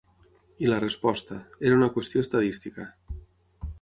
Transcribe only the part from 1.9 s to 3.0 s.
qüestió estadística.